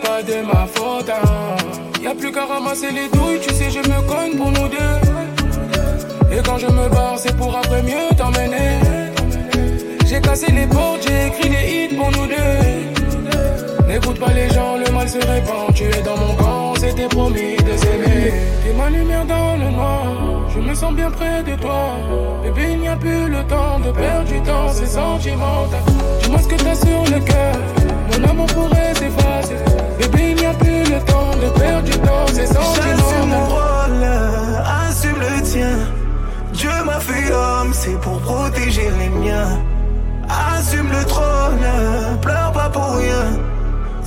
[0.00, 1.10] C'est pas de ma faute.
[1.10, 1.56] Hein.
[2.02, 6.36] Y a plus qu'à ramasser les douilles, tu sais, je me cogne pour nous deux.
[6.36, 8.78] Et quand je me barre, c'est pour après mieux t'emmener.
[10.06, 13.86] J'ai cassé les portes, j'ai écrit des hits pour nous deux.
[13.86, 15.74] N'écoute pas les gens, le mal se répand.
[15.74, 18.32] Tu es dans mon camp, c'était promis de s'aimer.
[18.62, 20.04] T'es ma lumière dans le noir,
[20.54, 21.96] je me sens bien près de toi.
[22.42, 25.80] Bébé, il n'y a plus le temps de perdre du temps, c'est sentimental.
[26.22, 27.56] Dis-moi ce que t'as sur le cœur,
[28.18, 29.56] mon amour pourrait s'effacer.
[29.98, 32.26] Bébé, il n'y a plus le temps de perdre du temps.
[32.32, 33.26] C'est sentiments.
[33.26, 34.06] mon rôle,
[34.88, 35.78] assume le tien.
[36.52, 39.60] Dieu m'a fait homme, c'est pour protéger les miens.
[40.28, 43.38] Assume le trône, pleure pas pour rien.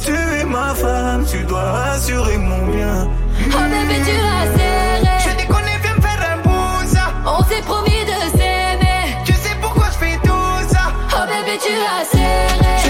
[0.03, 3.07] Tu es ma femme, tu dois assurer mon bien.
[3.47, 5.17] Oh bébé, tu as serré.
[5.19, 7.13] Je t'ai connu, viens me faire un bousa.
[7.25, 9.15] On s'est promis de s'aimer.
[9.23, 10.91] Tu sais pourquoi je fais tout ça.
[11.13, 12.80] Oh bébé, tu as serré.